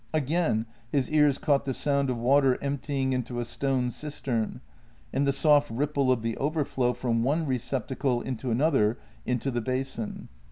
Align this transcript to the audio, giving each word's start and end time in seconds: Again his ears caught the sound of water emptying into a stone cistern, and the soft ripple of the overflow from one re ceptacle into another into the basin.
Again 0.13 0.65
his 0.91 1.11
ears 1.11 1.37
caught 1.37 1.65
the 1.65 1.75
sound 1.75 2.09
of 2.09 2.17
water 2.17 2.57
emptying 2.59 3.13
into 3.13 3.39
a 3.39 3.45
stone 3.45 3.91
cistern, 3.91 4.59
and 5.13 5.27
the 5.27 5.31
soft 5.31 5.69
ripple 5.69 6.11
of 6.11 6.23
the 6.23 6.35
overflow 6.37 6.93
from 6.93 7.21
one 7.21 7.45
re 7.45 7.59
ceptacle 7.59 8.25
into 8.25 8.49
another 8.49 8.97
into 9.27 9.51
the 9.51 9.61
basin. 9.61 10.27